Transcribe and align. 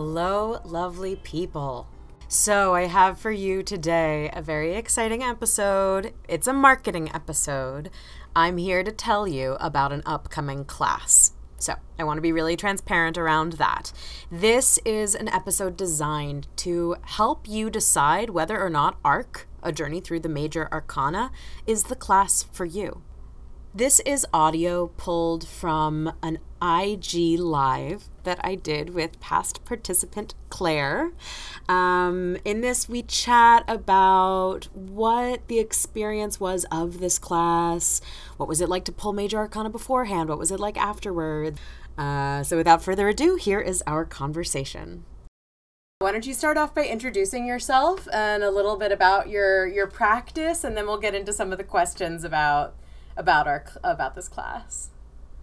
Hello, 0.00 0.60
lovely 0.64 1.16
people. 1.16 1.88
So, 2.28 2.72
I 2.72 2.86
have 2.86 3.18
for 3.18 3.32
you 3.32 3.64
today 3.64 4.30
a 4.32 4.40
very 4.40 4.76
exciting 4.76 5.24
episode. 5.24 6.14
It's 6.28 6.46
a 6.46 6.52
marketing 6.52 7.10
episode. 7.12 7.90
I'm 8.36 8.58
here 8.58 8.84
to 8.84 8.92
tell 8.92 9.26
you 9.26 9.56
about 9.58 9.92
an 9.92 10.04
upcoming 10.06 10.64
class. 10.64 11.32
So, 11.56 11.74
I 11.98 12.04
want 12.04 12.18
to 12.18 12.22
be 12.22 12.30
really 12.30 12.54
transparent 12.54 13.18
around 13.18 13.54
that. 13.54 13.92
This 14.30 14.78
is 14.84 15.16
an 15.16 15.26
episode 15.26 15.76
designed 15.76 16.46
to 16.58 16.94
help 17.02 17.48
you 17.48 17.68
decide 17.68 18.30
whether 18.30 18.62
or 18.62 18.70
not 18.70 19.00
ARC, 19.04 19.48
a 19.64 19.72
journey 19.72 20.00
through 20.00 20.20
the 20.20 20.28
major 20.28 20.68
arcana, 20.70 21.32
is 21.66 21.82
the 21.82 21.96
class 21.96 22.44
for 22.44 22.64
you. 22.64 23.02
This 23.78 24.00
is 24.00 24.26
audio 24.34 24.88
pulled 24.88 25.46
from 25.46 26.12
an 26.20 26.40
IG 26.60 27.38
live 27.38 28.08
that 28.24 28.40
I 28.42 28.56
did 28.56 28.90
with 28.90 29.20
past 29.20 29.64
participant 29.64 30.34
Claire. 30.50 31.12
Um, 31.68 32.38
in 32.44 32.60
this, 32.60 32.88
we 32.88 33.02
chat 33.02 33.62
about 33.68 34.64
what 34.74 35.46
the 35.46 35.60
experience 35.60 36.40
was 36.40 36.66
of 36.72 36.98
this 36.98 37.20
class. 37.20 38.00
What 38.36 38.48
was 38.48 38.60
it 38.60 38.68
like 38.68 38.84
to 38.86 38.90
pull 38.90 39.12
Major 39.12 39.38
Arcana 39.38 39.70
beforehand? 39.70 40.28
What 40.28 40.40
was 40.40 40.50
it 40.50 40.58
like 40.58 40.76
afterward? 40.76 41.60
Uh, 41.96 42.42
so, 42.42 42.56
without 42.56 42.82
further 42.82 43.08
ado, 43.08 43.36
here 43.36 43.60
is 43.60 43.84
our 43.86 44.04
conversation. 44.04 45.04
Why 46.00 46.10
don't 46.10 46.26
you 46.26 46.34
start 46.34 46.56
off 46.56 46.74
by 46.74 46.84
introducing 46.84 47.46
yourself 47.46 48.08
and 48.12 48.42
a 48.42 48.50
little 48.50 48.76
bit 48.76 48.90
about 48.90 49.28
your 49.28 49.68
your 49.68 49.86
practice, 49.86 50.64
and 50.64 50.76
then 50.76 50.88
we'll 50.88 50.98
get 50.98 51.14
into 51.14 51.32
some 51.32 51.52
of 51.52 51.58
the 51.58 51.64
questions 51.64 52.24
about 52.24 52.74
about 53.18 53.46
our 53.46 53.64
about 53.84 54.14
this 54.14 54.28
class. 54.28 54.88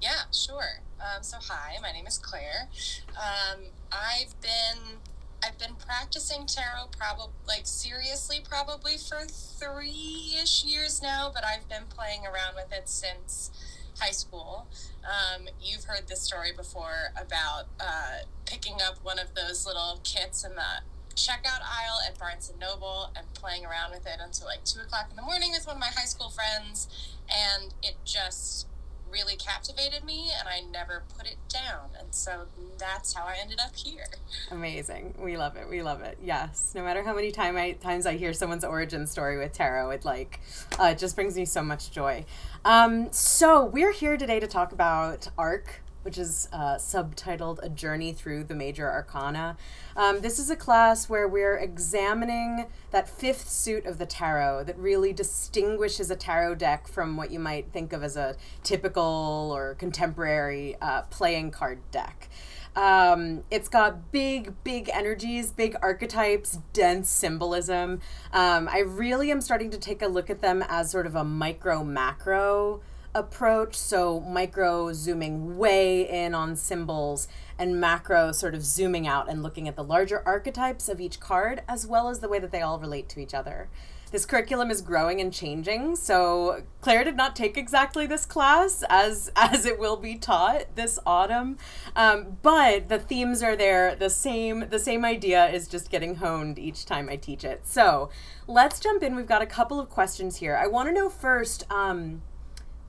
Yeah, 0.01 0.23
sure. 0.31 0.81
Um, 0.99 1.21
so 1.21 1.37
hi, 1.39 1.75
my 1.81 1.91
name 1.91 2.07
is 2.07 2.17
Claire. 2.17 2.69
Um, 3.09 3.65
I've 3.91 4.39
been 4.41 4.99
I've 5.43 5.59
been 5.59 5.75
practicing 5.75 6.47
tarot 6.47 6.87
probably 6.97 7.33
like 7.47 7.67
seriously 7.67 8.37
probably 8.47 8.97
for 8.97 9.25
three 9.27 10.35
ish 10.41 10.63
years 10.63 11.01
now, 11.03 11.29
but 11.31 11.43
I've 11.45 11.67
been 11.69 11.85
playing 11.89 12.21
around 12.25 12.55
with 12.55 12.71
it 12.71 12.87
since 12.89 13.51
high 13.99 14.11
school. 14.11 14.67
Um, 15.03 15.47
you've 15.61 15.83
heard 15.83 16.07
this 16.07 16.21
story 16.21 16.51
before 16.55 17.11
about 17.15 17.65
uh, 17.79 18.23
picking 18.45 18.77
up 18.81 18.95
one 19.03 19.19
of 19.19 19.35
those 19.35 19.65
little 19.67 19.99
kits 20.03 20.43
in 20.43 20.55
the 20.55 20.81
checkout 21.15 21.61
aisle 21.61 21.99
at 22.07 22.19
Barnes 22.19 22.49
and 22.49 22.59
Noble 22.59 23.11
and 23.15 23.25
playing 23.33 23.65
around 23.65 23.91
with 23.91 24.05
it 24.05 24.19
until 24.19 24.47
like 24.47 24.63
two 24.63 24.81
o'clock 24.81 25.07
in 25.09 25.15
the 25.15 25.21
morning 25.21 25.51
with 25.51 25.65
one 25.65 25.77
of 25.77 25.79
my 25.79 25.87
high 25.87 26.05
school 26.05 26.29
friends, 26.29 26.87
and 27.29 27.73
it 27.81 27.95
just 28.05 28.67
really 29.11 29.35
captivated 29.37 30.03
me 30.03 30.29
and 30.37 30.47
I 30.47 30.61
never 30.71 31.03
put 31.17 31.25
it 31.25 31.37
down. 31.47 31.89
And 31.97 32.13
so 32.13 32.47
that's 32.77 33.13
how 33.13 33.25
I 33.25 33.37
ended 33.41 33.59
up 33.63 33.75
here. 33.75 34.07
Amazing. 34.51 35.15
We 35.17 35.37
love 35.37 35.55
it. 35.55 35.69
We 35.69 35.81
love 35.81 36.01
it. 36.01 36.17
Yes. 36.21 36.73
No 36.75 36.83
matter 36.83 37.03
how 37.03 37.15
many 37.15 37.31
time 37.31 37.55
I, 37.55 37.73
times 37.73 38.05
I 38.05 38.17
hear 38.17 38.33
someone's 38.33 38.65
origin 38.65 39.07
story 39.07 39.37
with 39.37 39.53
tarot, 39.53 39.91
it 39.91 40.05
like 40.05 40.41
uh, 40.79 40.93
just 40.93 41.15
brings 41.15 41.35
me 41.35 41.45
so 41.45 41.63
much 41.63 41.91
joy. 41.91 42.25
Um, 42.65 43.11
so 43.11 43.63
we're 43.63 43.93
here 43.93 44.17
today 44.17 44.39
to 44.39 44.47
talk 44.47 44.73
about 44.73 45.29
ARC, 45.37 45.81
which 46.05 46.19
is 46.19 46.47
uh, 46.53 46.75
subtitled 46.75 47.57
A 47.63 47.67
Journey 47.67 48.13
Through 48.13 48.43
the 48.43 48.53
Major 48.53 48.87
Arcana. 48.87 49.57
Um, 49.97 50.21
this 50.21 50.37
is 50.37 50.51
a 50.51 50.55
class 50.55 51.09
where 51.09 51.27
we're 51.27 51.57
examining 51.57 52.67
that 52.91 53.09
fifth 53.09 53.49
suit 53.49 53.87
of 53.87 53.97
the 53.97 54.05
tarot 54.05 54.65
that 54.65 54.77
really 54.77 55.11
distinguishes 55.13 56.11
a 56.11 56.15
tarot 56.15 56.55
deck 56.55 56.87
from 56.87 57.17
what 57.17 57.31
you 57.31 57.39
might 57.39 57.71
think 57.71 57.91
of 57.91 58.03
as 58.03 58.15
a 58.15 58.35
typical 58.61 59.51
or 59.55 59.73
contemporary 59.73 60.75
uh, 60.79 61.01
playing 61.09 61.49
card 61.49 61.79
deck. 61.89 62.29
Um, 62.75 63.43
it's 63.49 63.67
got 63.67 64.11
big, 64.11 64.53
big 64.63 64.91
energies, 64.93 65.51
big 65.51 65.75
archetypes, 65.81 66.59
dense 66.71 67.09
symbolism. 67.09 68.01
Um, 68.31 68.69
I 68.71 68.79
really 68.79 69.31
am 69.31 69.41
starting 69.41 69.71
to 69.71 69.79
take 69.79 70.03
a 70.03 70.07
look 70.07 70.29
at 70.29 70.41
them 70.41 70.63
as 70.69 70.91
sort 70.91 71.07
of 71.07 71.15
a 71.15 71.23
micro 71.23 71.83
macro 71.83 72.81
approach. 73.15 73.75
So, 73.75 74.19
micro 74.19 74.93
zooming 74.93 75.57
way 75.57 76.07
in 76.07 76.35
on 76.35 76.55
symbols, 76.55 77.27
and 77.57 77.79
macro 77.79 78.31
sort 78.31 78.53
of 78.53 78.63
zooming 78.63 79.07
out 79.07 79.29
and 79.29 79.41
looking 79.41 79.67
at 79.67 79.75
the 79.75 79.83
larger 79.83 80.21
archetypes 80.25 80.87
of 80.87 81.01
each 81.01 81.19
card, 81.19 81.63
as 81.67 81.87
well 81.87 82.09
as 82.09 82.19
the 82.19 82.29
way 82.29 82.37
that 82.37 82.51
they 82.51 82.61
all 82.61 82.77
relate 82.77 83.09
to 83.09 83.19
each 83.19 83.33
other. 83.33 83.69
This 84.11 84.25
curriculum 84.25 84.69
is 84.69 84.81
growing 84.81 85.19
and 85.19 85.33
changing, 85.33 85.95
so 85.95 86.63
Claire 86.79 87.03
did 87.03 87.17
not 87.17 87.35
take 87.35 87.57
exactly 87.57 88.05
this 88.05 88.25
class 88.25 88.83
as 88.89 89.31
as 89.35 89.65
it 89.65 89.79
will 89.79 89.97
be 89.97 90.15
taught 90.15 90.75
this 90.75 90.99
autumn, 91.05 91.57
um, 91.95 92.37
but 92.41 92.87
the 92.87 92.99
themes 92.99 93.41
are 93.41 93.55
there. 93.55 93.95
The 93.95 94.09
same 94.09 94.69
the 94.69 94.79
same 94.79 95.03
idea 95.03 95.47
is 95.47 95.67
just 95.67 95.89
getting 95.89 96.15
honed 96.15 96.59
each 96.59 96.85
time 96.85 97.09
I 97.09 97.15
teach 97.15 97.43
it. 97.43 97.67
So 97.67 98.09
let's 98.47 98.79
jump 98.79 99.01
in. 99.03 99.15
We've 99.15 99.25
got 99.25 99.41
a 99.41 99.47
couple 99.47 99.79
of 99.79 99.89
questions 99.89 100.37
here. 100.37 100.55
I 100.55 100.67
want 100.67 100.87
to 100.87 100.93
know 100.93 101.09
first. 101.09 101.69
Um, 101.71 102.21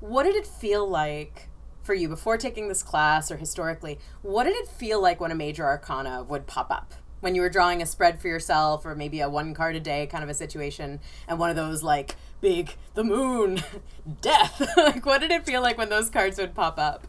what 0.09 0.23
did 0.23 0.37
it 0.37 0.47
feel 0.47 0.89
like 0.89 1.49
for 1.83 1.95
you 1.95 2.09
before 2.09 2.37
taking 2.37 2.69
this 2.69 2.83
class 2.83 3.31
or 3.31 3.37
historically? 3.37 3.99
What 4.23 4.45
did 4.45 4.57
it 4.57 4.69
feel 4.69 5.01
like 5.01 5.21
when 5.21 5.31
a 5.31 5.35
major 5.35 5.65
arcana 5.65 6.23
would 6.23 6.47
pop 6.47 6.71
up? 6.71 6.95
When 7.21 7.35
you 7.35 7.41
were 7.41 7.49
drawing 7.49 7.83
a 7.83 7.87
spread 7.87 8.21
for 8.21 8.29
yourself 8.29 8.85
or 8.85 8.95
maybe 8.95 9.21
a 9.21 9.29
one 9.29 9.55
card 9.55 9.75
a 9.75 9.81
day 9.81 10.07
kind 10.07 10.23
of 10.23 10.31
a 10.31 10.35
situation 10.35 11.01
and 11.27 11.39
one 11.39 11.51
of 11.51 11.57
those 11.57 11.83
like 11.83 12.15
big 12.41 12.75
the 12.95 13.03
moon 13.03 13.63
death 14.21 14.61
like 14.77 15.05
what 15.07 15.21
did 15.21 15.31
it 15.31 15.45
feel 15.47 15.63
like 15.63 15.79
when 15.79 15.89
those 15.89 16.11
cards 16.11 16.39
would 16.39 16.55
pop 16.55 16.79
up 16.79 17.07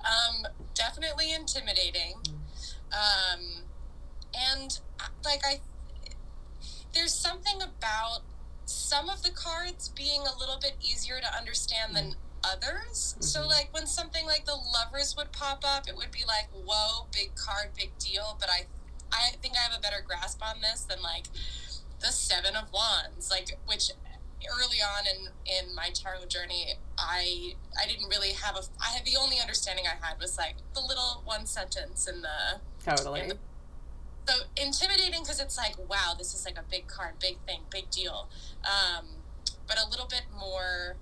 um 0.00 0.46
definitely 0.74 1.34
intimidating 1.34 2.14
um 2.92 3.64
and 4.32 4.78
like 5.24 5.40
i 5.44 5.58
there's 6.94 7.12
something 7.12 7.60
about 7.60 8.20
some 8.68 9.08
of 9.08 9.22
the 9.22 9.30
cards 9.30 9.88
being 9.88 10.22
a 10.22 10.38
little 10.38 10.58
bit 10.60 10.74
easier 10.80 11.20
to 11.20 11.36
understand 11.36 11.96
than 11.96 12.14
others. 12.44 13.14
Mm-hmm. 13.14 13.22
So 13.22 13.46
like 13.46 13.68
when 13.72 13.86
something 13.86 14.26
like 14.26 14.44
the 14.44 14.56
lovers 14.56 15.14
would 15.16 15.32
pop 15.32 15.64
up, 15.66 15.88
it 15.88 15.96
would 15.96 16.10
be 16.10 16.24
like, 16.26 16.48
whoa, 16.52 17.06
big 17.12 17.34
card, 17.34 17.70
big 17.76 17.96
deal. 17.98 18.36
But 18.38 18.50
I 18.50 18.66
I 19.10 19.36
think 19.40 19.54
I 19.56 19.60
have 19.60 19.76
a 19.76 19.80
better 19.80 20.02
grasp 20.06 20.42
on 20.42 20.60
this 20.60 20.82
than 20.82 21.02
like 21.02 21.28
the 22.00 22.08
seven 22.08 22.54
of 22.56 22.72
wands, 22.72 23.30
like 23.30 23.58
which 23.66 23.90
early 24.56 24.78
on 24.78 25.04
in 25.06 25.28
in 25.46 25.74
my 25.74 25.90
tarot 25.92 26.24
journey 26.26 26.74
i 26.96 27.54
i 27.82 27.86
didn't 27.88 28.08
really 28.08 28.32
have 28.32 28.54
a 28.54 28.62
i 28.80 28.90
had 28.90 29.04
the 29.04 29.16
only 29.20 29.40
understanding 29.40 29.84
i 29.84 30.06
had 30.06 30.18
was 30.20 30.38
like 30.38 30.54
the 30.74 30.80
little 30.80 31.22
one 31.24 31.44
sentence 31.44 32.06
in 32.06 32.22
the 32.22 32.60
totally 32.84 33.22
in 33.22 33.28
the, 33.30 33.38
so 34.28 34.44
intimidating 34.56 35.22
because 35.22 35.40
it's 35.40 35.56
like 35.56 35.74
wow 35.88 36.14
this 36.16 36.34
is 36.34 36.44
like 36.44 36.58
a 36.58 36.64
big 36.70 36.86
card 36.86 37.14
big 37.20 37.38
thing 37.46 37.60
big 37.70 37.90
deal. 37.90 38.28
Um, 38.64 39.06
but 39.66 39.78
a 39.78 39.88
little 39.88 40.06
bit 40.06 40.24
more 40.38 40.96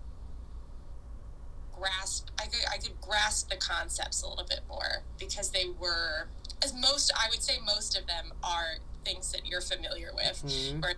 grasp 1.78 2.28
I 2.40 2.44
could 2.44 2.64
I 2.72 2.78
could 2.78 3.00
grasp 3.00 3.50
the 3.50 3.56
concepts 3.56 4.22
a 4.22 4.28
little 4.28 4.46
bit 4.46 4.60
more 4.68 5.02
because 5.18 5.50
they 5.50 5.66
were 5.78 6.28
as 6.62 6.72
most 6.74 7.12
I 7.16 7.28
would 7.30 7.42
say 7.42 7.58
most 7.64 7.98
of 7.98 8.06
them 8.06 8.32
are 8.42 8.78
things 9.04 9.32
that 9.32 9.46
you're 9.46 9.60
familiar 9.60 10.10
with 10.14 10.42
mm-hmm. 10.44 10.84
or 10.84 10.94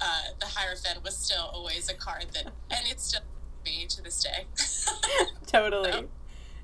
uh, 0.00 0.32
the 0.38 0.46
Hierophant 0.46 1.04
was 1.04 1.16
still 1.16 1.50
always 1.52 1.90
a 1.90 1.94
card 1.94 2.26
that 2.32 2.44
and 2.70 2.86
it's 2.88 3.04
still 3.04 3.20
me 3.64 3.86
to 3.86 4.02
this 4.02 4.22
day. 4.22 4.46
Totally. 5.46 5.92
So. 5.92 6.08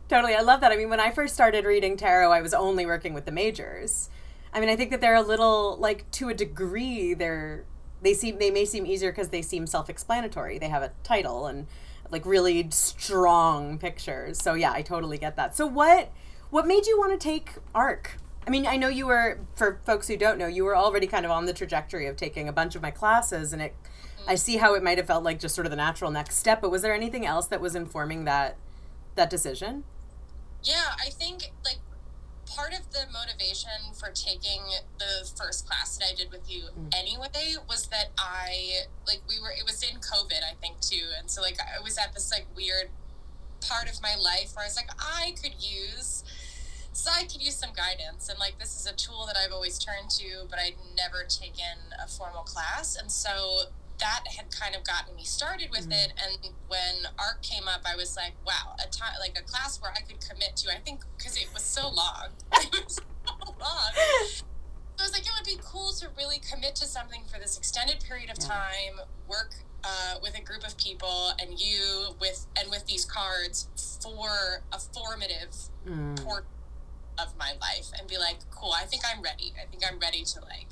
totally. 0.08 0.34
I 0.34 0.40
love 0.40 0.60
that. 0.62 0.72
I 0.72 0.76
mean 0.76 0.88
when 0.88 1.00
I 1.00 1.10
first 1.10 1.34
started 1.34 1.64
reading 1.64 1.96
tarot 1.96 2.30
I 2.30 2.40
was 2.40 2.54
only 2.54 2.86
working 2.86 3.12
with 3.14 3.26
the 3.26 3.32
majors 3.32 4.08
I 4.56 4.60
mean 4.60 4.68
I 4.68 4.74
think 4.74 4.90
that 4.90 5.00
they're 5.00 5.14
a 5.14 5.22
little 5.22 5.76
like 5.76 6.10
to 6.12 6.28
a 6.30 6.34
degree 6.34 7.14
they're 7.14 7.64
they 8.02 8.14
seem 8.14 8.38
they 8.38 8.50
may 8.50 8.64
seem 8.64 8.86
easier 8.86 9.12
because 9.12 9.28
they 9.28 9.42
seem 9.42 9.66
self-explanatory 9.68 10.58
they 10.58 10.68
have 10.68 10.82
a 10.82 10.90
title 11.04 11.46
and 11.46 11.68
like 12.10 12.26
really 12.26 12.68
strong 12.70 13.78
pictures. 13.78 14.40
So 14.42 14.54
yeah, 14.54 14.72
I 14.72 14.82
totally 14.82 15.18
get 15.18 15.36
that. 15.36 15.56
So 15.56 15.66
what 15.66 16.10
what 16.50 16.66
made 16.66 16.86
you 16.86 16.98
want 16.98 17.12
to 17.12 17.18
take 17.18 17.54
ARC? 17.74 18.18
I 18.46 18.50
mean, 18.50 18.66
I 18.66 18.76
know 18.76 18.88
you 18.88 19.06
were 19.06 19.40
for 19.56 19.80
folks 19.84 20.06
who 20.08 20.16
don't 20.16 20.38
know, 20.38 20.46
you 20.46 20.64
were 20.64 20.76
already 20.76 21.06
kind 21.06 21.24
of 21.24 21.32
on 21.32 21.46
the 21.46 21.52
trajectory 21.52 22.06
of 22.06 22.16
taking 22.16 22.48
a 22.48 22.52
bunch 22.52 22.76
of 22.76 22.82
my 22.82 22.90
classes 22.90 23.52
and 23.52 23.60
it 23.60 23.74
I 24.28 24.34
mm. 24.34 24.38
see 24.38 24.56
how 24.56 24.74
it 24.74 24.82
might 24.82 24.98
have 24.98 25.06
felt 25.06 25.24
like 25.24 25.40
just 25.40 25.54
sort 25.54 25.66
of 25.66 25.70
the 25.70 25.76
natural 25.76 26.10
next 26.10 26.36
step, 26.36 26.60
but 26.60 26.70
was 26.70 26.82
there 26.82 26.94
anything 26.94 27.26
else 27.26 27.46
that 27.46 27.60
was 27.60 27.74
informing 27.74 28.24
that 28.24 28.56
that 29.16 29.30
decision? 29.30 29.84
Yeah, 30.62 30.94
I 31.04 31.10
think 31.10 31.52
like 31.64 31.78
part 32.46 32.72
of 32.72 32.90
the 32.92 33.00
motivation 33.12 33.92
for 33.92 34.10
taking 34.14 34.62
the 34.98 35.28
first 35.36 35.66
class 35.66 35.98
that 35.98 36.06
I 36.06 36.14
did 36.14 36.30
with 36.30 36.50
you 36.50 36.64
mm. 36.78 36.94
anyway 36.96 37.56
was 37.68 37.86
that 37.88 38.10
I 38.18 38.86
like 39.06 39.20
we 39.28 39.40
were 39.40 39.50
it 39.50 39.64
was 39.64 39.82
in 39.82 39.98
COVID 39.98 40.42
I 40.42 40.54
think 40.60 40.80
too. 40.80 41.04
And 41.18 41.30
so 41.30 41.42
like 41.42 41.58
I 41.60 41.82
was 41.82 41.98
at 41.98 42.14
this 42.14 42.30
like 42.30 42.46
weird 42.56 42.90
part 43.60 43.90
of 43.90 44.00
my 44.00 44.14
life 44.14 44.54
where 44.54 44.64
I 44.64 44.68
was 44.68 44.76
like 44.76 44.90
I 44.98 45.34
could 45.40 45.54
use 45.58 46.24
so 46.92 47.10
I 47.10 47.24
could 47.24 47.42
use 47.42 47.56
some 47.56 47.70
guidance. 47.76 48.28
And 48.28 48.38
like 48.38 48.58
this 48.58 48.78
is 48.78 48.86
a 48.86 48.94
tool 48.94 49.26
that 49.26 49.36
I've 49.36 49.52
always 49.52 49.78
turned 49.78 50.10
to 50.10 50.46
but 50.48 50.58
I'd 50.58 50.76
never 50.96 51.24
taken 51.28 51.92
a 52.02 52.08
formal 52.08 52.42
class. 52.42 52.96
And 52.96 53.10
so 53.10 53.64
that 53.98 54.24
had 54.36 54.50
kind 54.50 54.74
of 54.74 54.84
gotten 54.84 55.14
me 55.16 55.24
started 55.24 55.70
with 55.70 55.88
mm-hmm. 55.88 55.92
it. 55.92 56.12
And 56.16 56.52
when 56.68 57.12
ARC 57.18 57.42
came 57.42 57.68
up, 57.68 57.82
I 57.86 57.96
was 57.96 58.16
like, 58.16 58.32
wow, 58.46 58.76
a 58.78 58.88
time 58.90 59.14
like 59.20 59.38
a 59.38 59.42
class 59.42 59.80
where 59.80 59.92
I 59.92 60.00
could 60.00 60.20
commit 60.20 60.56
to. 60.56 60.72
I 60.72 60.78
think 60.78 61.00
because 61.16 61.36
it 61.36 61.48
was 61.52 61.62
so 61.62 61.88
long. 61.88 62.28
it 62.52 62.84
was 62.84 62.96
so 62.96 63.32
long. 63.60 63.92
So 63.94 64.44
I 65.00 65.02
was 65.02 65.12
like, 65.12 65.22
it 65.22 65.32
would 65.38 65.46
be 65.46 65.60
cool 65.62 65.92
to 66.00 66.08
really 66.16 66.38
commit 66.38 66.74
to 66.76 66.86
something 66.86 67.22
for 67.30 67.38
this 67.38 67.58
extended 67.58 68.00
period 68.00 68.30
of 68.30 68.38
time, 68.38 69.00
work 69.28 69.54
uh, 69.84 70.16
with 70.22 70.38
a 70.38 70.42
group 70.42 70.66
of 70.66 70.76
people, 70.78 71.32
and 71.40 71.60
you 71.60 72.16
with 72.20 72.46
and 72.58 72.70
with 72.70 72.86
these 72.86 73.04
cards 73.04 73.68
for 74.02 74.62
a 74.72 74.78
formative 74.78 75.54
Mm. 75.86 76.20
port 76.24 76.46
of 77.16 77.36
my 77.38 77.52
life, 77.60 77.90
and 77.96 78.08
be 78.08 78.18
like, 78.18 78.38
cool. 78.50 78.72
I 78.72 78.84
think 78.84 79.04
I'm 79.06 79.22
ready. 79.22 79.52
I 79.62 79.66
think 79.66 79.84
I'm 79.88 80.00
ready 80.00 80.24
to 80.24 80.40
like 80.40 80.66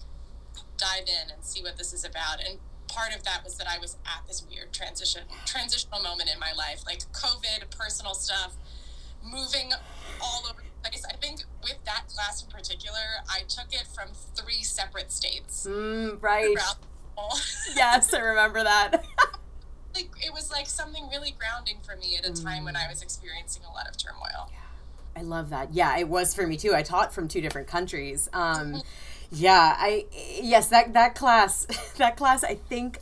dive 0.76 1.06
in 1.06 1.30
and 1.30 1.44
see 1.44 1.62
what 1.62 1.76
this 1.78 1.92
is 1.92 2.04
about. 2.04 2.42
And 2.44 2.58
part 2.94 3.14
of 3.14 3.25
that 3.25 3.43
was 3.44 3.56
that 3.58 3.67
I 3.69 3.79
was 3.79 3.96
at 4.06 4.26
this 4.26 4.44
weird 4.49 4.73
transition 4.73 5.23
transitional 5.46 6.00
moment 6.02 6.31
in 6.32 6.38
my 6.38 6.52
life, 6.52 6.82
like 6.87 7.00
COVID, 7.12 7.76
personal 7.76 8.14
stuff, 8.14 8.55
moving 9.23 9.73
all 10.20 10.43
over 10.50 10.61
the 10.62 10.88
place. 10.91 11.05
I 11.08 11.14
think 11.17 11.41
with 11.62 11.79
that 11.87 12.05
class 12.08 12.43
in 12.43 12.50
particular, 12.50 12.99
I 13.29 13.41
took 13.49 13.73
it 13.73 13.87
from 13.94 14.08
three 14.35 14.62
separate 14.62 15.11
states. 15.12 15.67
Mm, 15.69 16.23
right. 16.23 16.52
throughout 16.52 16.81
the 16.81 17.20
whole- 17.20 17.38
Yes, 17.76 18.12
I 18.14 18.20
remember 18.20 18.62
that. 18.62 19.05
like 19.94 20.11
it 20.25 20.32
was 20.32 20.50
like 20.50 20.67
something 20.67 21.08
really 21.11 21.35
grounding 21.38 21.76
for 21.85 21.96
me 21.96 22.17
at 22.17 22.26
a 22.26 22.32
time 22.43 22.64
when 22.64 22.76
I 22.76 22.88
was 22.88 23.02
experiencing 23.02 23.62
a 23.69 23.73
lot 23.73 23.88
of 23.88 23.96
turmoil. 23.96 24.50
I 25.17 25.23
love 25.23 25.50
that. 25.50 25.73
Yeah, 25.73 25.96
it 25.96 26.08
was 26.08 26.35
for 26.35 26.44
me 26.46 26.56
too. 26.56 26.75
I 26.75 26.82
taught 26.82 27.14
from 27.14 27.29
two 27.29 27.41
different 27.41 27.69
countries. 27.69 28.29
Um, 28.32 28.82
yeah, 29.31 29.76
I 29.79 30.06
yes 30.43 30.69
that 30.69 30.93
that 30.94 31.14
class 31.14 31.67
that 31.96 32.17
class 32.17 32.44
I 32.44 32.55
think 32.55 32.99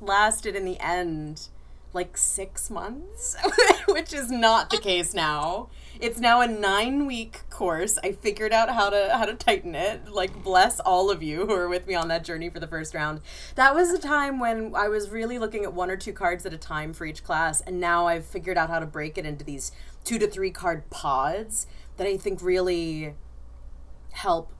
lasted 0.00 0.56
in 0.56 0.64
the 0.64 0.78
end 0.80 1.48
like 1.94 2.16
six 2.16 2.70
months, 2.70 3.36
which 3.88 4.12
is 4.12 4.30
not 4.30 4.70
the 4.70 4.78
case 4.78 5.12
now. 5.12 5.68
It's 6.00 6.18
now 6.18 6.40
a 6.40 6.48
nine 6.48 7.06
week 7.06 7.42
course. 7.50 7.98
I 8.02 8.12
figured 8.12 8.52
out 8.52 8.70
how 8.70 8.90
to 8.90 9.10
how 9.12 9.26
to 9.26 9.34
tighten 9.34 9.74
it. 9.74 10.08
Like 10.08 10.42
bless 10.42 10.80
all 10.80 11.10
of 11.10 11.22
you 11.22 11.46
who 11.46 11.52
are 11.52 11.68
with 11.68 11.86
me 11.86 11.94
on 11.94 12.08
that 12.08 12.24
journey 12.24 12.48
for 12.48 12.60
the 12.60 12.66
first 12.66 12.94
round. 12.94 13.20
That 13.54 13.74
was 13.74 13.90
a 13.90 13.98
time 13.98 14.40
when 14.40 14.74
I 14.74 14.88
was 14.88 15.10
really 15.10 15.38
looking 15.38 15.64
at 15.64 15.74
one 15.74 15.90
or 15.90 15.96
two 15.96 16.12
cards 16.12 16.46
at 16.46 16.52
a 16.52 16.58
time 16.58 16.92
for 16.92 17.04
each 17.04 17.22
class, 17.22 17.60
and 17.60 17.78
now 17.78 18.06
I've 18.06 18.24
figured 18.24 18.56
out 18.56 18.70
how 18.70 18.78
to 18.78 18.86
break 18.86 19.18
it 19.18 19.26
into 19.26 19.44
these 19.44 19.70
two 20.04 20.18
to 20.18 20.26
three 20.26 20.50
card 20.50 20.88
pods 20.90 21.66
that 21.98 22.06
I 22.06 22.16
think 22.16 22.42
really 22.42 23.14
help 24.12 24.52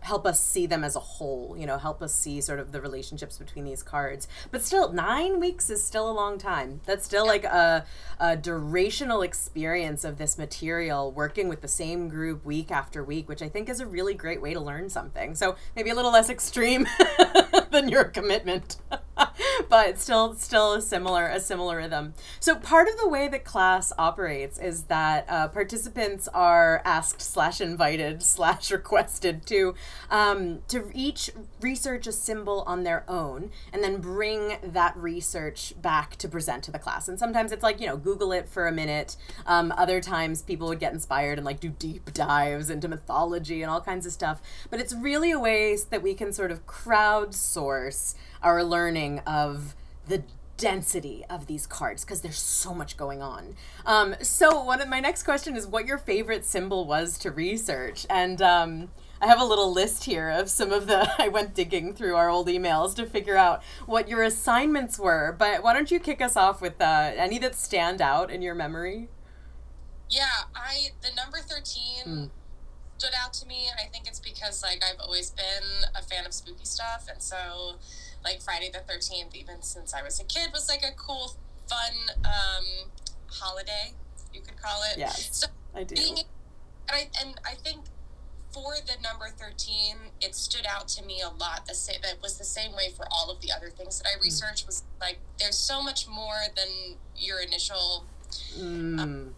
help 0.00 0.26
us 0.26 0.40
see 0.40 0.66
them 0.66 0.82
as 0.82 0.96
a 0.96 1.00
whole 1.00 1.54
you 1.58 1.66
know 1.66 1.78
help 1.78 2.02
us 2.02 2.14
see 2.14 2.40
sort 2.40 2.58
of 2.58 2.72
the 2.72 2.80
relationships 2.80 3.38
between 3.38 3.64
these 3.64 3.82
cards. 3.82 4.28
But 4.50 4.62
still 4.62 4.92
nine 4.92 5.40
weeks 5.40 5.70
is 5.70 5.82
still 5.84 6.10
a 6.10 6.12
long 6.12 6.38
time. 6.38 6.80
That's 6.86 7.04
still 7.04 7.26
like 7.26 7.44
a, 7.44 7.84
a 8.18 8.36
durational 8.36 9.24
experience 9.24 10.04
of 10.04 10.18
this 10.18 10.38
material 10.38 11.12
working 11.12 11.48
with 11.48 11.60
the 11.60 11.68
same 11.68 12.08
group 12.08 12.44
week 12.44 12.70
after 12.70 13.02
week 13.04 13.28
which 13.28 13.42
i 13.42 13.48
think 13.48 13.68
is 13.68 13.80
a 13.80 13.86
really 13.86 14.14
great 14.14 14.40
way 14.40 14.54
to 14.54 14.60
learn 14.60 14.88
something. 14.88 15.34
So 15.34 15.56
maybe 15.76 15.90
a 15.90 15.94
little 15.94 16.12
less 16.12 16.30
extreme 16.30 16.86
than 17.70 17.88
your 17.88 18.04
commitment 18.04 18.76
but 19.68 19.98
still 19.98 20.34
still 20.34 20.74
a 20.74 20.82
similar 20.82 21.26
a 21.26 21.40
similar 21.40 21.76
rhythm. 21.76 22.14
So 22.38 22.56
part 22.56 22.88
of 22.88 22.98
the 22.98 23.08
way 23.08 23.28
that 23.28 23.44
class 23.44 23.92
operates 23.98 24.58
is 24.58 24.84
that 24.84 25.26
uh, 25.28 25.48
participants 25.48 26.28
are 26.28 26.82
asked 26.84 27.20
slash 27.20 27.60
invited 27.60 28.22
slash 28.30 28.70
requested 28.70 29.46
to 29.46 29.74
um, 30.10 30.60
to 30.68 30.90
each 30.94 31.30
research 31.60 32.06
a 32.06 32.12
symbol 32.12 32.64
on 32.66 32.82
their 32.82 33.04
own 33.08 33.50
and 33.72 33.82
then 33.82 34.00
bring 34.00 34.58
that 34.62 34.96
research 34.96 35.74
back 35.80 36.16
to 36.16 36.28
present 36.28 36.64
to 36.64 36.70
the 36.70 36.78
class. 36.78 37.08
And 37.08 37.18
sometimes 37.18 37.52
it's 37.52 37.62
like 37.62 37.80
you 37.80 37.86
know 37.86 37.96
google 37.96 38.32
it 38.32 38.48
for 38.48 38.66
a 38.66 38.72
minute. 38.72 39.16
Um, 39.46 39.72
other 39.76 40.00
times 40.00 40.42
people 40.42 40.68
would 40.68 40.80
get 40.80 40.92
inspired 40.92 41.38
and 41.38 41.44
like 41.44 41.60
do 41.60 41.68
deep 41.68 42.12
dives 42.12 42.70
into 42.70 42.88
mythology 42.88 43.62
and 43.62 43.70
all 43.70 43.80
kinds 43.80 44.06
of 44.06 44.12
stuff. 44.12 44.40
But 44.70 44.80
it's 44.80 44.94
really 44.94 45.30
a 45.30 45.38
way 45.38 45.70
that 45.90 46.02
we 46.02 46.14
can 46.14 46.32
sort 46.32 46.50
of 46.50 46.66
crowdsource 46.66 48.14
our 48.42 48.64
learning 48.64 49.09
of 49.20 49.74
the 50.08 50.22
density 50.56 51.24
of 51.30 51.46
these 51.46 51.66
cards 51.66 52.04
because 52.04 52.20
there's 52.20 52.38
so 52.38 52.74
much 52.74 52.96
going 52.96 53.22
on. 53.22 53.56
Um, 53.86 54.14
so 54.22 54.62
one 54.62 54.80
of 54.80 54.88
my 54.88 55.00
next 55.00 55.22
question 55.24 55.56
is 55.56 55.66
what 55.66 55.86
your 55.86 55.98
favorite 55.98 56.44
symbol 56.44 56.84
was 56.86 57.18
to 57.18 57.30
research, 57.30 58.06
and 58.10 58.40
um, 58.42 58.90
I 59.22 59.26
have 59.26 59.40
a 59.40 59.44
little 59.44 59.72
list 59.72 60.04
here 60.04 60.28
of 60.30 60.48
some 60.50 60.70
of 60.72 60.86
the. 60.86 61.10
I 61.18 61.28
went 61.28 61.54
digging 61.54 61.94
through 61.94 62.14
our 62.16 62.28
old 62.28 62.46
emails 62.48 62.94
to 62.96 63.06
figure 63.06 63.36
out 63.36 63.62
what 63.86 64.08
your 64.08 64.22
assignments 64.22 64.98
were. 64.98 65.34
But 65.38 65.62
why 65.62 65.72
don't 65.72 65.90
you 65.90 65.98
kick 65.98 66.20
us 66.20 66.36
off 66.36 66.60
with 66.60 66.80
uh, 66.80 67.12
any 67.16 67.38
that 67.38 67.54
stand 67.54 68.00
out 68.02 68.30
in 68.30 68.40
your 68.42 68.54
memory? 68.54 69.08
Yeah, 70.08 70.44
I 70.54 70.88
the 71.02 71.08
number 71.14 71.38
thirteen 71.38 72.04
Mm. 72.06 72.30
stood 72.98 73.14
out 73.16 73.32
to 73.34 73.46
me, 73.46 73.68
and 73.70 73.78
I 73.80 73.88
think 73.90 74.06
it's 74.08 74.20
because 74.20 74.62
like 74.62 74.82
I've 74.84 75.00
always 75.00 75.30
been 75.30 75.84
a 75.94 76.02
fan 76.02 76.26
of 76.26 76.34
spooky 76.34 76.64
stuff, 76.64 77.06
and 77.10 77.22
so 77.22 77.76
like 78.24 78.40
Friday 78.42 78.70
the 78.72 78.80
Thirteenth, 78.80 79.34
even 79.34 79.62
since 79.62 79.94
I 79.94 80.02
was 80.02 80.20
a 80.20 80.24
kid, 80.24 80.50
was 80.52 80.68
like 80.68 80.82
a 80.82 80.94
cool, 80.96 81.36
fun 81.68 81.92
um, 82.24 82.90
holiday, 83.28 83.92
you 84.34 84.40
could 84.40 84.60
call 84.60 84.82
it. 84.92 84.98
Yes. 84.98 85.28
So 85.32 85.46
I 85.74 85.84
do. 85.84 85.94
being 85.94 86.16
and 86.18 86.26
I 86.92 87.08
and 87.20 87.40
I 87.46 87.54
think 87.54 87.84
for 88.52 88.74
the 88.84 89.00
number 89.02 89.28
thirteen, 89.28 89.96
it 90.20 90.34
stood 90.34 90.66
out 90.68 90.88
to 90.88 91.04
me 91.04 91.20
a 91.22 91.28
lot. 91.28 91.66
The 91.66 91.74
same 91.74 92.00
that 92.02 92.20
was 92.22 92.36
the 92.38 92.44
same 92.44 92.72
way 92.72 92.90
for 92.96 93.06
all 93.10 93.30
of 93.30 93.40
the 93.40 93.52
other 93.52 93.70
things 93.70 93.98
that 94.00 94.08
I 94.08 94.20
researched. 94.22 94.66
Was 94.66 94.82
like 95.00 95.18
there's 95.38 95.56
so 95.56 95.82
much 95.82 96.08
more 96.08 96.42
than 96.56 96.96
your 97.16 97.40
initial 97.40 98.04
Mm. 98.56 99.32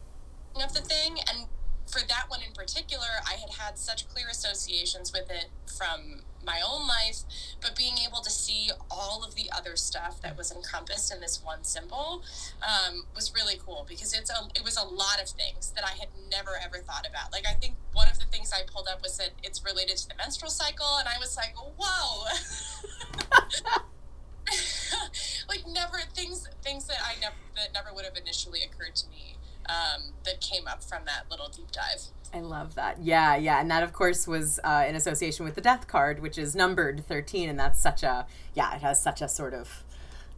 of 0.54 0.74
the 0.74 0.82
thing 0.82 1.16
and 1.30 1.46
for 1.90 2.00
that 2.08 2.26
one 2.28 2.40
in 2.46 2.52
particular 2.52 3.06
i 3.26 3.34
had 3.36 3.48
had 3.58 3.78
such 3.78 4.06
clear 4.08 4.26
associations 4.30 5.14
with 5.14 5.30
it 5.30 5.46
from 5.78 6.20
my 6.44 6.60
own 6.66 6.86
life 6.86 7.18
but 7.60 7.76
being 7.76 7.94
able 8.06 8.20
to 8.20 8.30
see 8.30 8.70
all 8.90 9.24
of 9.24 9.34
the 9.34 9.50
other 9.56 9.76
stuff 9.76 10.20
that 10.20 10.36
was 10.36 10.52
encompassed 10.52 11.12
in 11.12 11.20
this 11.20 11.40
one 11.44 11.62
symbol 11.62 12.22
um, 12.62 13.04
was 13.14 13.32
really 13.34 13.54
cool 13.64 13.86
because 13.88 14.12
it's 14.12 14.30
a 14.30 14.48
it 14.54 14.64
was 14.64 14.76
a 14.76 14.84
lot 14.84 15.20
of 15.22 15.28
things 15.28 15.72
that 15.74 15.84
i 15.84 15.92
had 15.98 16.08
never 16.30 16.52
ever 16.64 16.78
thought 16.78 17.06
about 17.08 17.32
like 17.32 17.46
i 17.46 17.52
think 17.54 17.74
one 17.92 18.08
of 18.08 18.18
the 18.18 18.26
things 18.26 18.52
i 18.52 18.62
pulled 18.72 18.88
up 18.90 19.02
was 19.02 19.16
that 19.18 19.30
it's 19.42 19.64
related 19.64 19.96
to 19.96 20.08
the 20.08 20.14
menstrual 20.16 20.50
cycle 20.50 20.98
and 20.98 21.08
i 21.08 21.18
was 21.18 21.36
like 21.36 21.54
whoa 21.78 22.24
like 25.48 25.66
never 25.66 25.98
things 26.14 26.48
things 26.62 26.86
that 26.86 26.98
I 27.02 27.20
never 27.20 27.36
that 27.56 27.72
never 27.74 27.94
would 27.94 28.04
have 28.04 28.16
initially 28.16 28.60
occurred 28.62 28.96
to 28.96 29.08
me 29.08 29.36
um, 29.68 30.14
that 30.24 30.40
came 30.40 30.66
up 30.66 30.82
from 30.82 31.04
that 31.06 31.30
little 31.30 31.48
deep 31.48 31.70
dive. 31.70 32.08
I 32.34 32.40
love 32.40 32.74
that. 32.76 33.02
Yeah, 33.02 33.36
yeah. 33.36 33.60
And 33.60 33.70
that, 33.70 33.82
of 33.82 33.92
course, 33.92 34.26
was 34.26 34.58
uh, 34.64 34.84
in 34.88 34.94
association 34.94 35.44
with 35.44 35.54
the 35.54 35.60
death 35.60 35.86
card, 35.86 36.20
which 36.20 36.38
is 36.38 36.56
numbered 36.56 37.04
13. 37.06 37.48
And 37.48 37.58
that's 37.58 37.78
such 37.78 38.02
a, 38.02 38.26
yeah, 38.54 38.74
it 38.74 38.80
has 38.80 39.02
such 39.02 39.20
a 39.20 39.28
sort 39.28 39.52
of 39.52 39.84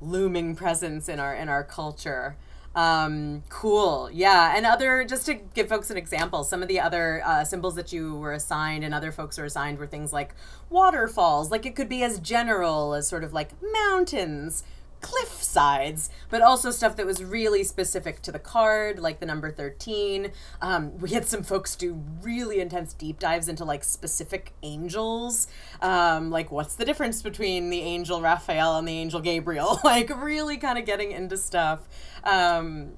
looming 0.01 0.57
presence 0.57 1.09
in 1.09 1.21
our, 1.21 1.35
in 1.35 1.49
our 1.49 1.63
culture. 1.63 2.37
Um, 2.75 3.45
cool. 3.49 4.11
Yeah. 4.13 4.57
And 4.57 4.67
other, 4.67 5.05
just 5.05 5.27
to 5.27 5.35
give 5.35 5.69
folks 5.69 5.91
an 5.91 5.97
example, 5.97 6.43
some 6.43 6.63
of 6.63 6.69
the 6.69 6.81
other 6.81 7.23
uh, 7.25 7.45
symbols 7.45 7.77
that 7.77 7.93
you 7.93 8.17
were 8.17 8.33
assigned 8.33 8.83
and 8.83 8.93
other 8.93 9.13
folks 9.13 9.39
were 9.39 9.45
assigned 9.45 9.79
were 9.79 9.87
things 9.87 10.13
like 10.13 10.35
waterfalls. 10.71 11.53
Like 11.53 11.65
it 11.65 11.77
could 11.77 11.89
be 11.89 12.03
as 12.03 12.19
general 12.19 12.95
as 12.95 13.07
sort 13.07 13.23
of 13.23 13.33
like 13.33 13.51
mountains, 13.63 14.65
cliff 15.05 15.43
sides, 15.43 16.09
but 16.31 16.41
also 16.41 16.71
stuff 16.71 16.97
that 16.97 17.05
was 17.05 17.23
really 17.23 17.63
specific 17.63 18.23
to 18.23 18.33
the 18.33 18.39
card, 18.39 18.99
like 18.99 19.21
the 19.21 19.27
number 19.27 19.51
13. 19.51 20.33
Um, 20.63 20.99
we 20.99 21.11
had 21.11 21.27
some 21.27 21.43
folks 21.43 21.77
do 21.77 22.03
really 22.23 22.59
intense 22.59 22.95
deep 22.95 23.19
dives 23.19 23.47
into 23.47 23.67
like 23.67 23.85
specific 23.85 24.55
angels. 24.63 25.47
Um, 25.83 26.31
like, 26.31 26.51
what's 26.51 26.75
the 26.75 26.87
difference 26.87 27.21
between 27.21 27.69
the 27.69 27.81
angel 27.83 28.23
Raphael 28.23 28.79
and 28.79 28.89
the 28.89 28.99
angel 28.99 29.21
Gabriel? 29.21 29.79
like, 29.85 30.11
really 30.17 30.57
kind 30.57 30.79
of 30.79 30.87
getting 30.87 31.13
into 31.13 31.37
stuff. 31.37 31.81
Um, 32.25 32.95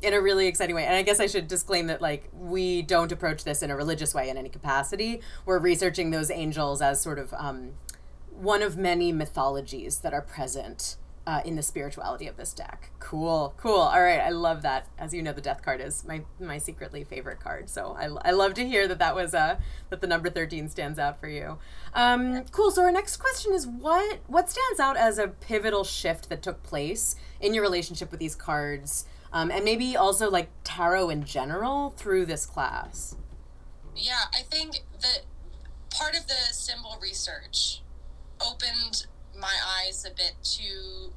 in 0.00 0.14
a 0.14 0.20
really 0.20 0.46
exciting 0.46 0.74
way. 0.74 0.86
And 0.86 0.94
I 0.94 1.02
guess 1.02 1.20
I 1.20 1.26
should 1.26 1.46
disclaim 1.46 1.88
that 1.88 2.00
like 2.00 2.30
we 2.32 2.80
don't 2.80 3.12
approach 3.12 3.44
this 3.44 3.62
in 3.62 3.70
a 3.70 3.76
religious 3.76 4.14
way 4.14 4.30
in 4.30 4.38
any 4.38 4.48
capacity. 4.48 5.20
We're 5.44 5.58
researching 5.58 6.10
those 6.10 6.30
angels 6.30 6.80
as 6.80 7.02
sort 7.02 7.18
of 7.18 7.34
um, 7.34 7.72
one 8.30 8.62
of 8.62 8.78
many 8.78 9.12
mythologies 9.12 9.98
that 9.98 10.14
are 10.14 10.22
present 10.22 10.96
uh, 11.30 11.40
in 11.44 11.54
the 11.54 11.62
spirituality 11.62 12.26
of 12.26 12.36
this 12.36 12.52
deck. 12.52 12.90
Cool, 12.98 13.54
cool. 13.56 13.78
All 13.78 14.02
right, 14.02 14.18
I 14.18 14.30
love 14.30 14.62
that. 14.62 14.88
As 14.98 15.14
you 15.14 15.22
know, 15.22 15.32
the 15.32 15.40
death 15.40 15.62
card 15.62 15.80
is 15.80 16.04
my 16.04 16.22
my 16.40 16.58
secretly 16.58 17.04
favorite 17.04 17.38
card. 17.38 17.70
So 17.70 17.96
I, 17.96 18.06
I 18.28 18.32
love 18.32 18.54
to 18.54 18.66
hear 18.66 18.88
that 18.88 18.98
that 18.98 19.14
was 19.14 19.32
uh 19.32 19.60
that 19.90 20.00
the 20.00 20.08
number 20.08 20.28
thirteen 20.28 20.68
stands 20.68 20.98
out 20.98 21.20
for 21.20 21.28
you. 21.28 21.58
Um, 21.94 22.44
cool. 22.50 22.72
So 22.72 22.82
our 22.82 22.90
next 22.90 23.18
question 23.18 23.54
is 23.54 23.64
what 23.64 24.18
what 24.26 24.50
stands 24.50 24.80
out 24.80 24.96
as 24.96 25.18
a 25.18 25.28
pivotal 25.28 25.84
shift 25.84 26.28
that 26.30 26.42
took 26.42 26.64
place 26.64 27.14
in 27.40 27.54
your 27.54 27.62
relationship 27.62 28.10
with 28.10 28.18
these 28.18 28.34
cards, 28.34 29.04
um, 29.32 29.52
and 29.52 29.64
maybe 29.64 29.96
also 29.96 30.28
like 30.28 30.48
tarot 30.64 31.10
in 31.10 31.22
general 31.22 31.90
through 31.90 32.26
this 32.26 32.44
class. 32.44 33.14
Yeah, 33.94 34.24
I 34.34 34.42
think 34.50 34.82
that 35.00 35.20
part 35.90 36.16
of 36.16 36.26
the 36.26 36.52
symbol 36.52 36.98
research 37.00 37.82
opened 38.44 39.06
my 39.38 39.54
eyes 39.78 40.04
a 40.04 40.10
bit 40.10 40.34
to 40.42 41.12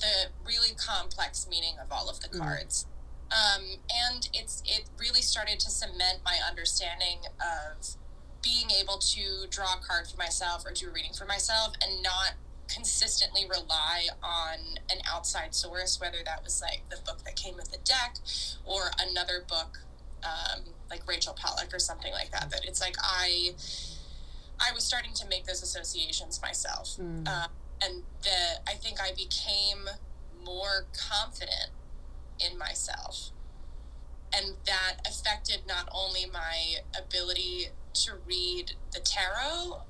the 0.00 0.30
really 0.46 0.74
complex 0.76 1.46
meaning 1.48 1.74
of 1.82 1.90
all 1.90 2.08
of 2.08 2.20
the 2.20 2.28
cards. 2.28 2.86
Um, 3.30 3.64
and 4.10 4.28
it's 4.32 4.62
it 4.66 4.84
really 4.98 5.22
started 5.22 5.58
to 5.60 5.70
cement 5.70 6.20
my 6.24 6.36
understanding 6.48 7.20
of 7.40 7.96
being 8.42 8.70
able 8.70 8.98
to 8.98 9.46
draw 9.48 9.74
a 9.74 9.80
card 9.86 10.06
for 10.06 10.16
myself 10.18 10.64
or 10.66 10.72
do 10.72 10.88
a 10.88 10.92
reading 10.92 11.12
for 11.16 11.24
myself 11.24 11.72
and 11.82 12.02
not 12.02 12.34
consistently 12.68 13.46
rely 13.48 14.06
on 14.22 14.58
an 14.90 14.98
outside 15.10 15.54
source, 15.54 16.00
whether 16.00 16.18
that 16.24 16.44
was 16.44 16.60
like 16.60 16.82
the 16.90 16.96
book 17.04 17.24
that 17.24 17.36
came 17.36 17.56
with 17.56 17.70
the 17.72 17.78
deck 17.78 18.18
or 18.64 18.90
another 19.00 19.44
book 19.48 19.78
um, 20.24 20.64
like 20.90 21.06
Rachel 21.08 21.34
Pollack 21.34 21.72
or 21.74 21.78
something 21.78 22.12
like 22.12 22.30
that. 22.32 22.50
That 22.50 22.64
it's 22.64 22.80
like 22.80 22.96
I 23.02 23.54
I 24.60 24.72
was 24.72 24.84
starting 24.84 25.12
to 25.14 25.28
make 25.28 25.44
those 25.46 25.62
associations 25.62 26.40
myself, 26.40 26.96
mm. 27.00 27.26
uh, 27.26 27.48
and 27.82 28.02
the 28.22 28.60
I 28.66 28.74
think 28.74 29.00
I 29.00 29.10
became 29.16 29.88
more 30.44 30.86
confident 30.96 31.70
in 32.38 32.58
myself, 32.58 33.30
and 34.34 34.56
that 34.66 34.96
affected 35.06 35.62
not 35.66 35.88
only 35.92 36.26
my 36.26 36.76
ability 36.98 37.68
to 37.94 38.12
read 38.26 38.72
the 38.92 39.00
tarot, 39.00 39.82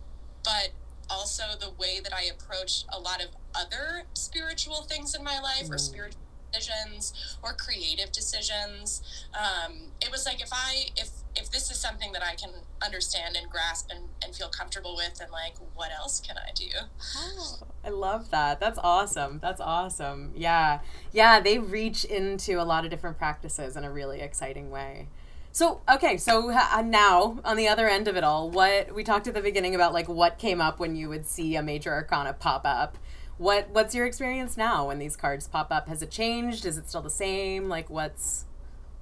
but 0.44 0.70
also 1.10 1.44
the 1.58 1.70
way 1.70 2.00
that 2.02 2.12
I 2.12 2.24
approached 2.24 2.86
a 2.92 2.98
lot 2.98 3.22
of 3.22 3.30
other 3.54 4.04
spiritual 4.14 4.82
things 4.82 5.14
in 5.14 5.22
my 5.22 5.40
life 5.40 5.68
mm. 5.68 5.74
or 5.74 5.78
spiritual 5.78 6.20
decisions 6.54 7.36
or 7.42 7.52
creative 7.52 8.12
decisions. 8.12 9.02
Um, 9.34 9.92
it 10.00 10.10
was 10.10 10.24
like 10.26 10.40
if 10.40 10.50
I 10.52 10.86
if 10.96 11.10
if 11.36 11.50
this 11.50 11.70
is 11.70 11.78
something 11.78 12.12
that 12.12 12.22
I 12.22 12.36
can 12.36 12.50
understand 12.82 13.36
and 13.36 13.50
grasp 13.50 13.90
and, 13.90 14.04
and 14.24 14.34
feel 14.34 14.48
comfortable 14.48 14.94
with, 14.96 15.20
and 15.20 15.30
like 15.30 15.54
what 15.74 15.90
else 15.92 16.20
can 16.20 16.36
I 16.36 16.52
do? 16.54 16.68
Oh, 17.16 17.58
I 17.84 17.88
love 17.90 18.30
that. 18.30 18.60
That's 18.60 18.78
awesome. 18.82 19.40
That's 19.42 19.60
awesome. 19.60 20.32
Yeah, 20.34 20.80
yeah. 21.12 21.40
They 21.40 21.58
reach 21.58 22.04
into 22.04 22.60
a 22.60 22.64
lot 22.64 22.84
of 22.84 22.90
different 22.90 23.18
practices 23.18 23.76
in 23.76 23.84
a 23.84 23.90
really 23.90 24.20
exciting 24.20 24.70
way. 24.70 25.08
So 25.54 25.82
okay, 25.88 26.16
so 26.16 26.50
uh, 26.50 26.82
now 26.84 27.38
on 27.44 27.56
the 27.56 27.68
other 27.68 27.88
end 27.88 28.08
of 28.08 28.16
it 28.16 28.24
all, 28.24 28.50
what 28.50 28.92
we 28.92 29.04
talked 29.04 29.28
at 29.28 29.34
the 29.34 29.40
beginning 29.40 29.76
about, 29.76 29.92
like 29.92 30.08
what 30.08 30.36
came 30.36 30.60
up 30.60 30.80
when 30.80 30.96
you 30.96 31.08
would 31.08 31.26
see 31.26 31.54
a 31.54 31.62
major 31.62 31.92
arcana 31.92 32.32
pop 32.32 32.62
up. 32.64 32.98
What 33.38 33.70
what's 33.70 33.94
your 33.94 34.06
experience 34.06 34.56
now 34.56 34.88
when 34.88 34.98
these 34.98 35.16
cards 35.16 35.48
pop 35.48 35.72
up? 35.72 35.88
Has 35.88 36.02
it 36.02 36.10
changed? 36.10 36.64
Is 36.64 36.78
it 36.78 36.88
still 36.88 37.02
the 37.02 37.10
same? 37.10 37.68
Like 37.68 37.90
what's 37.90 38.44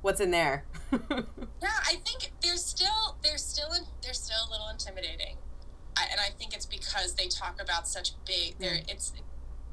what's 0.00 0.20
in 0.20 0.30
there? 0.30 0.64
yeah, 0.92 0.98
I 1.60 1.96
think 2.04 2.32
they're 2.42 2.56
still 2.56 3.16
they're 3.22 3.36
still 3.36 3.72
in, 3.72 3.84
they're 4.02 4.14
still 4.14 4.38
a 4.48 4.50
little 4.50 4.68
intimidating, 4.68 5.36
I, 5.96 6.06
and 6.10 6.20
I 6.20 6.30
think 6.38 6.54
it's 6.54 6.66
because 6.66 7.14
they 7.14 7.26
talk 7.26 7.60
about 7.60 7.86
such 7.86 8.12
big. 8.24 8.58
They're 8.58 8.76
mm. 8.76 8.90
it's 8.90 9.12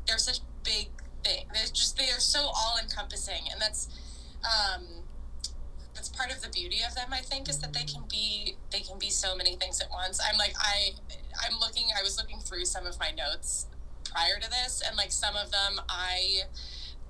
they're 0.07 0.17
such 0.17 0.39
big 0.63 0.89
thing. 1.23 1.45
They're 1.53 1.65
just 1.65 1.97
they 1.97 2.09
are 2.09 2.19
so 2.19 2.41
all 2.41 2.77
encompassing, 2.81 3.43
and 3.51 3.61
that's. 3.61 3.89
Um, 4.43 5.03
that's 5.95 6.07
part 6.07 6.31
of 6.31 6.41
the 6.41 6.47
beauty 6.47 6.77
of 6.87 6.95
them 6.95 7.09
i 7.11 7.19
think 7.19 7.49
is 7.49 7.59
that 7.59 7.73
they 7.73 7.83
can 7.83 8.03
be 8.09 8.55
they 8.71 8.79
can 8.79 8.97
be 8.97 9.09
so 9.09 9.35
many 9.35 9.57
things 9.57 9.81
at 9.81 9.89
once 9.89 10.21
i'm 10.31 10.37
like 10.37 10.53
i 10.57 10.91
i'm 11.43 11.59
looking 11.59 11.87
i 11.97 12.01
was 12.01 12.17
looking 12.17 12.39
through 12.39 12.63
some 12.63 12.85
of 12.85 12.97
my 12.99 13.11
notes 13.11 13.65
prior 14.11 14.39
to 14.39 14.49
this 14.49 14.81
and 14.85 14.97
like 14.97 15.11
some 15.11 15.35
of 15.35 15.51
them 15.51 15.79
i 15.89 16.41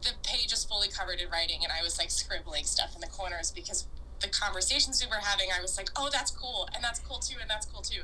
the 0.01 0.11
page 0.23 0.53
is 0.53 0.63
fully 0.63 0.87
covered 0.87 1.19
in 1.19 1.29
writing 1.29 1.59
and 1.63 1.71
i 1.77 1.83
was 1.83 1.97
like 1.97 2.11
scribbling 2.11 2.63
stuff 2.63 2.93
in 2.95 3.01
the 3.01 3.07
corners 3.07 3.51
because 3.51 3.87
the 4.21 4.27
conversations 4.27 5.03
we 5.03 5.09
were 5.09 5.21
having 5.23 5.47
i 5.57 5.61
was 5.61 5.77
like 5.77 5.89
oh 5.95 6.09
that's 6.11 6.31
cool 6.31 6.67
and 6.75 6.83
that's 6.83 6.99
cool 6.99 7.19
too 7.19 7.37
and 7.41 7.49
that's 7.49 7.65
cool 7.65 7.81
too 7.81 8.01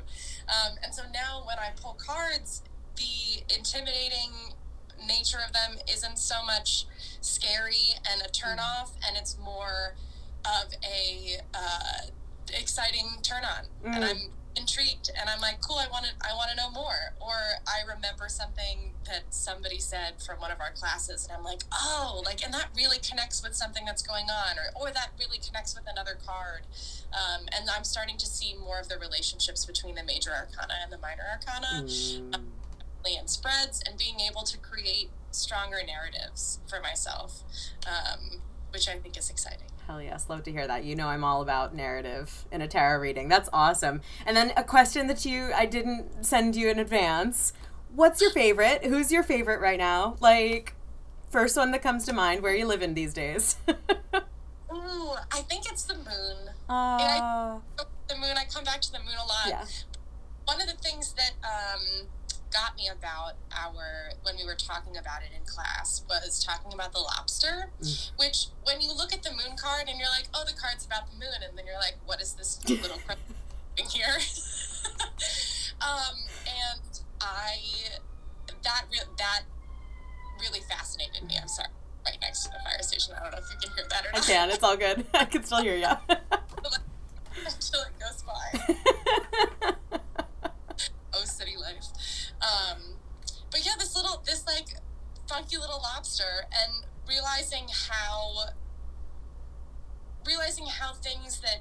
um, 0.48 0.76
and 0.82 0.94
so 0.94 1.02
now 1.12 1.42
when 1.46 1.58
i 1.58 1.70
pull 1.80 1.96
cards 1.98 2.62
the 2.96 3.42
intimidating 3.54 4.32
nature 5.06 5.38
of 5.46 5.52
them 5.52 5.78
isn't 5.92 6.18
so 6.18 6.36
much 6.44 6.86
scary 7.20 7.94
and 8.10 8.22
a 8.22 8.28
turnoff 8.30 8.92
and 9.06 9.16
it's 9.16 9.36
more 9.38 9.94
of 10.46 10.72
a 10.82 11.38
uh, 11.54 12.06
exciting 12.54 13.18
turn 13.22 13.42
on, 13.44 13.64
mm. 13.84 13.94
and 13.94 14.04
I'm 14.04 14.30
intrigued, 14.56 15.10
and 15.18 15.28
I'm 15.28 15.40
like, 15.40 15.60
cool, 15.60 15.76
I 15.76 15.86
want 15.90 16.06
to, 16.06 16.12
I 16.26 16.34
want 16.34 16.50
to 16.50 16.56
know 16.56 16.70
more. 16.70 17.14
Or 17.20 17.60
I 17.66 17.86
remember 17.86 18.28
something 18.28 18.92
that 19.04 19.24
somebody 19.30 19.78
said 19.78 20.14
from 20.24 20.40
one 20.40 20.50
of 20.50 20.60
our 20.60 20.72
classes, 20.72 21.26
and 21.26 21.36
I'm 21.36 21.44
like, 21.44 21.62
oh, 21.72 22.22
like, 22.24 22.44
and 22.44 22.52
that 22.54 22.68
really 22.76 22.98
connects 22.98 23.42
with 23.42 23.54
something 23.54 23.84
that's 23.84 24.02
going 24.02 24.26
on, 24.26 24.56
or 24.58 24.88
or 24.88 24.92
that 24.92 25.10
really 25.18 25.38
connects 25.38 25.74
with 25.74 25.84
another 25.90 26.16
card, 26.24 26.62
um, 27.12 27.46
and 27.52 27.68
I'm 27.70 27.84
starting 27.84 28.16
to 28.18 28.26
see 28.26 28.54
more 28.58 28.80
of 28.80 28.88
the 28.88 28.98
relationships 28.98 29.64
between 29.64 29.94
the 29.94 30.04
major 30.04 30.30
arcana 30.30 30.74
and 30.82 30.92
the 30.92 30.98
minor 30.98 31.24
arcana. 31.30 31.84
Mm. 31.84 32.34
Um, 32.34 32.46
and 33.14 33.30
spreads 33.30 33.80
and 33.86 33.96
being 33.96 34.18
able 34.18 34.42
to 34.42 34.58
create 34.58 35.10
stronger 35.30 35.78
narratives 35.86 36.58
for 36.68 36.80
myself 36.80 37.42
um, 37.86 38.40
which 38.72 38.88
i 38.88 38.98
think 38.98 39.16
is 39.16 39.30
exciting 39.30 39.68
Hell 39.86 40.02
yes, 40.02 40.26
love 40.28 40.42
to 40.44 40.50
hear 40.50 40.66
that. 40.66 40.84
You 40.84 40.96
know 40.96 41.06
I'm 41.06 41.22
all 41.22 41.42
about 41.42 41.74
narrative 41.74 42.44
in 42.50 42.60
a 42.60 42.66
tarot 42.66 43.00
reading. 43.00 43.28
That's 43.28 43.48
awesome. 43.52 44.00
And 44.26 44.36
then 44.36 44.52
a 44.56 44.64
question 44.64 45.06
that 45.06 45.24
you 45.24 45.52
I 45.54 45.66
didn't 45.66 46.26
send 46.26 46.56
you 46.56 46.68
in 46.68 46.78
advance. 46.78 47.52
What's 47.94 48.20
your 48.20 48.32
favorite? 48.32 48.84
Who's 48.84 49.12
your 49.12 49.22
favorite 49.22 49.60
right 49.60 49.78
now? 49.78 50.16
Like 50.20 50.74
first 51.30 51.56
one 51.56 51.70
that 51.70 51.82
comes 51.82 52.04
to 52.06 52.12
mind, 52.12 52.42
where 52.42 52.54
you 52.54 52.66
living 52.66 52.94
these 52.94 53.14
days? 53.14 53.56
Ooh, 53.68 55.12
I 55.32 55.42
think 55.42 55.70
it's 55.70 55.84
the 55.84 55.94
moon. 55.94 56.48
Uh, 56.68 56.72
I, 56.72 57.60
the 58.08 58.16
moon, 58.16 58.36
I 58.36 58.44
come 58.52 58.64
back 58.64 58.80
to 58.80 58.92
the 58.92 58.98
moon 58.98 59.14
a 59.14 59.26
lot. 59.26 59.46
Yeah. 59.46 59.64
One 60.46 60.60
of 60.60 60.66
the 60.66 60.76
things 60.82 61.14
that 61.14 61.32
um, 61.44 62.06
got 62.56 62.74
me 62.76 62.88
about 62.88 63.34
ARC 63.52 64.16
when 64.22 64.36
we 64.36 64.46
were 64.46 64.56
talking 64.56 64.96
about 64.96 65.20
it 65.20 65.28
in 65.36 65.44
class 65.44 66.02
was 66.08 66.42
talking 66.42 66.72
about 66.72 66.92
the 66.92 66.98
lobster 66.98 67.68
mm. 67.82 68.10
which 68.16 68.46
when 68.64 68.80
you 68.80 68.88
look 68.96 69.12
at 69.12 69.22
the 69.22 69.30
moon 69.30 69.56
card 69.60 69.88
and 69.88 69.98
you're 69.98 70.08
like 70.08 70.28
oh 70.32 70.42
the 70.46 70.54
card's 70.58 70.86
about 70.86 71.06
the 71.10 71.16
moon 71.16 71.44
and 71.46 71.56
then 71.58 71.66
you're 71.66 71.76
like 71.76 71.96
what 72.06 72.20
is 72.22 72.32
this 72.32 72.58
little 72.68 72.96
thing 72.96 73.86
here? 73.92 74.16
Um, 75.76 76.16
and 76.46 77.00
i 77.20 77.58
that 78.64 78.84
re- 78.90 78.98
that 79.18 79.42
really 80.40 80.60
fascinated 80.60 81.28
me. 81.28 81.36
I'm 81.38 81.48
sorry 81.48 81.68
right 82.06 82.16
next 82.22 82.44
to 82.44 82.50
the 82.50 82.58
fire 82.64 82.80
station. 82.80 83.14
I 83.14 83.22
don't 83.24 83.32
know 83.32 83.38
if 83.38 83.50
you 83.52 83.68
can 83.68 83.76
hear 83.76 83.84
that 83.90 84.06
or 84.06 84.12
not. 84.12 84.22
i 84.22 84.26
can. 84.26 84.50
It's 84.50 84.64
all 84.64 84.76
good. 84.76 85.04
I 85.14 85.26
can 85.26 85.44
still 85.44 85.62
hear 85.62 85.76
you 85.76 85.84
until 85.84 87.80
it 87.82 87.92
goes 88.00 88.22
by 88.22 89.76
oh 91.12 91.24
city 91.24 91.56
life 91.60 91.84
um, 92.42 92.78
but 93.50 93.64
yeah, 93.64 93.72
this 93.78 93.96
little, 93.96 94.22
this 94.24 94.46
like 94.46 94.76
funky 95.36 95.56
little 95.58 95.80
lobster, 95.82 96.46
and 96.52 96.84
realizing 97.06 97.66
how, 97.88 98.36
realizing 100.26 100.66
how 100.66 100.94
things 100.94 101.40
that 101.40 101.60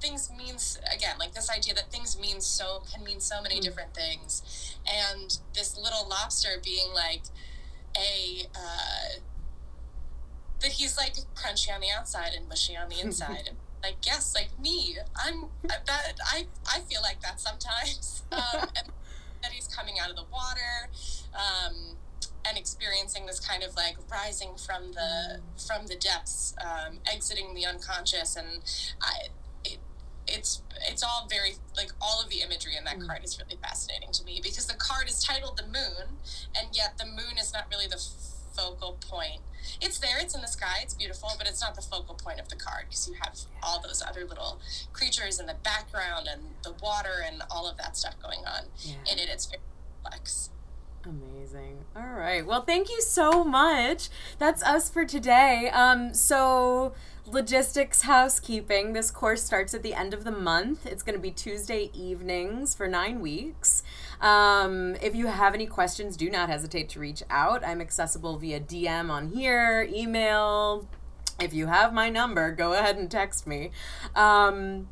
things 0.00 0.32
means 0.36 0.80
again 0.92 1.14
like 1.16 1.32
this 1.32 1.48
idea 1.48 1.72
that 1.72 1.88
things 1.92 2.18
mean 2.18 2.40
so 2.40 2.82
can 2.92 3.04
mean 3.04 3.20
so 3.20 3.40
many 3.40 3.58
mm. 3.58 3.62
different 3.62 3.94
things. 3.94 4.76
And 4.90 5.38
this 5.54 5.76
little 5.76 6.08
lobster 6.08 6.60
being 6.62 6.92
like 6.92 7.22
a 7.96 8.46
uh, 8.54 9.20
that 10.60 10.72
he's 10.72 10.96
like 10.96 11.14
crunchy 11.36 11.72
on 11.72 11.80
the 11.80 11.90
outside 11.96 12.32
and 12.36 12.48
mushy 12.48 12.76
on 12.76 12.88
the 12.88 13.00
inside. 13.04 13.50
Like 13.82 13.96
yes 14.06 14.32
like 14.34 14.50
me 14.60 14.96
i'm 15.16 15.46
that 15.62 16.14
i 16.24 16.46
i 16.72 16.78
feel 16.80 17.02
like 17.02 17.20
that 17.20 17.40
sometimes. 17.40 18.22
Um, 18.32 18.62
and 18.62 18.88
that 19.42 19.52
he's 19.52 19.68
coming 19.68 19.96
out 20.00 20.08
of 20.08 20.16
the 20.16 20.24
water. 20.32 20.88
Um, 21.34 21.96
and 22.44 22.58
experiencing 22.58 23.26
this 23.26 23.40
kind 23.40 23.62
of 23.62 23.74
like 23.76 23.96
rising 24.10 24.56
from 24.56 24.92
the 24.92 25.40
from 25.66 25.86
the 25.86 25.96
depths, 25.96 26.54
um, 26.60 26.98
exiting 27.10 27.54
the 27.54 27.66
unconscious, 27.66 28.36
and 28.36 28.62
I, 29.00 29.28
it, 29.64 29.78
it's 30.26 30.62
it's 30.88 31.02
all 31.02 31.26
very 31.30 31.54
like 31.76 31.92
all 32.00 32.20
of 32.22 32.30
the 32.30 32.40
imagery 32.40 32.76
in 32.76 32.84
that 32.84 32.98
mm. 32.98 33.06
card 33.06 33.24
is 33.24 33.38
really 33.38 33.58
fascinating 33.60 34.10
to 34.12 34.24
me 34.24 34.40
because 34.42 34.66
the 34.66 34.74
card 34.74 35.08
is 35.08 35.22
titled 35.22 35.56
the 35.56 35.66
moon, 35.66 36.18
and 36.56 36.68
yet 36.72 36.98
the 36.98 37.06
moon 37.06 37.38
is 37.38 37.52
not 37.52 37.66
really 37.70 37.86
the 37.86 38.02
focal 38.56 38.98
point. 39.00 39.40
It's 39.80 39.98
there, 39.98 40.18
it's 40.18 40.34
in 40.34 40.40
the 40.40 40.48
sky, 40.48 40.80
it's 40.82 40.94
beautiful, 40.94 41.30
but 41.38 41.46
it's 41.46 41.60
not 41.60 41.74
the 41.74 41.82
focal 41.82 42.14
point 42.14 42.40
of 42.40 42.48
the 42.48 42.56
card 42.56 42.86
because 42.88 43.08
you 43.08 43.14
have 43.22 43.38
all 43.62 43.80
those 43.80 44.02
other 44.02 44.24
little 44.24 44.60
creatures 44.92 45.38
in 45.38 45.46
the 45.46 45.56
background 45.62 46.28
and 46.30 46.42
the 46.64 46.72
water 46.82 47.22
and 47.24 47.42
all 47.50 47.68
of 47.68 47.76
that 47.78 47.96
stuff 47.96 48.20
going 48.20 48.40
on 48.40 48.64
yeah. 48.80 48.94
in 49.10 49.18
it. 49.18 49.28
It's 49.28 49.46
very 49.46 49.62
complex. 50.02 50.50
Amazing. 51.04 51.78
All 51.96 52.12
right. 52.12 52.46
Well, 52.46 52.62
thank 52.62 52.88
you 52.88 53.00
so 53.00 53.42
much. 53.42 54.08
That's 54.38 54.62
us 54.62 54.88
for 54.88 55.04
today. 55.04 55.68
Um, 55.72 56.14
so 56.14 56.94
logistics 57.26 58.02
housekeeping. 58.02 58.92
This 58.92 59.10
course 59.10 59.42
starts 59.42 59.74
at 59.74 59.82
the 59.82 59.94
end 59.94 60.14
of 60.14 60.24
the 60.24 60.30
month. 60.30 60.86
It's 60.86 61.02
going 61.02 61.16
to 61.16 61.20
be 61.20 61.30
Tuesday 61.30 61.90
evenings 61.92 62.74
for 62.74 62.86
nine 62.86 63.20
weeks. 63.20 63.82
Um, 64.20 64.96
if 65.02 65.14
you 65.14 65.26
have 65.26 65.54
any 65.54 65.66
questions, 65.66 66.16
do 66.16 66.30
not 66.30 66.48
hesitate 66.48 66.88
to 66.90 67.00
reach 67.00 67.22
out. 67.30 67.66
I'm 67.66 67.80
accessible 67.80 68.36
via 68.38 68.60
DM 68.60 69.10
on 69.10 69.28
here, 69.28 69.88
email. 69.90 70.88
If 71.40 71.52
you 71.52 71.66
have 71.66 71.92
my 71.92 72.10
number, 72.10 72.52
go 72.52 72.74
ahead 72.74 72.96
and 72.96 73.10
text 73.10 73.46
me. 73.46 73.72
Um, 74.14 74.88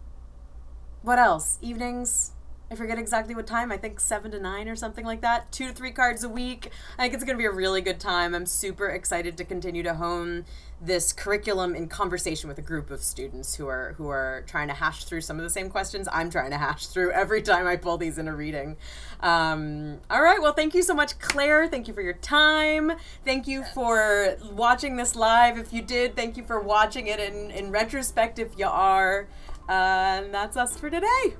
what 1.03 1.19
else? 1.19 1.59
Evenings? 1.63 2.33
I 2.73 2.77
forget 2.77 3.01
exactly 3.01 3.35
what 3.35 3.49
time. 3.49 3.73
I 3.73 3.77
think 3.77 3.99
seven 3.99 4.31
to 4.31 4.39
nine 4.39 4.69
or 4.69 4.77
something 4.77 5.05
like 5.05 5.23
that. 5.23 5.51
Two 5.51 5.67
to 5.67 5.73
three 5.73 5.91
cards 5.91 6.23
a 6.23 6.29
week. 6.29 6.71
I 6.97 7.03
think 7.03 7.15
it's 7.15 7.25
going 7.25 7.37
to 7.37 7.43
be 7.43 7.47
a 7.47 7.51
really 7.51 7.81
good 7.81 7.99
time. 7.99 8.33
I'm 8.33 8.47
super 8.47 8.87
excited 8.87 9.37
to 9.39 9.45
continue 9.45 9.83
to 9.83 9.95
hone 9.95 10.45
this 10.81 11.13
curriculum 11.13 11.75
in 11.75 11.89
conversation 11.89 12.49
with 12.49 12.59
a 12.59 12.63
group 12.63 12.93
of 12.93 13.03
students 13.03 13.57
who 13.57 13.67
are 13.67 13.95
who 13.99 14.09
are 14.09 14.45
trying 14.47 14.69
to 14.69 14.75
hash 14.75 15.05
through 15.05 15.21
some 15.21 15.37
of 15.37 15.43
the 15.43 15.51
same 15.51 15.69
questions 15.69 16.07
I'm 16.13 16.31
trying 16.31 16.53
to 16.53 16.59
hash 16.59 16.87
through 16.87 17.11
every 17.11 17.43
time 17.43 17.67
I 17.67 17.75
pull 17.75 17.99
these 17.99 18.19
in 18.19 18.29
a 18.29 18.37
reading. 18.37 18.77
Um, 19.19 19.99
all 20.09 20.23
right, 20.23 20.41
well, 20.41 20.53
thank 20.53 20.73
you 20.73 20.83
so 20.83 20.95
much, 20.95 21.19
Claire. 21.19 21.67
Thank 21.67 21.89
you 21.89 21.93
for 21.93 22.03
your 22.03 22.15
time. 22.15 22.93
Thank 23.25 23.49
you 23.49 23.65
for 23.65 24.39
watching 24.53 24.95
this 24.95 25.17
live. 25.17 25.59
If 25.59 25.73
you 25.73 25.83
did, 25.83 26.15
thank 26.15 26.37
you 26.37 26.45
for 26.45 26.61
watching 26.61 27.09
it 27.09 27.19
in 27.19 27.51
in 27.51 27.73
retrospect. 27.73 28.39
If 28.39 28.57
you 28.57 28.67
are, 28.67 29.27
uh, 29.69 29.73
and 29.73 30.33
that's 30.33 30.57
us 30.57 30.79
for 30.79 30.89
today. 30.89 31.35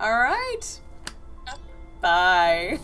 All 0.00 0.12
right. 0.12 0.80
Bye. 2.00 2.78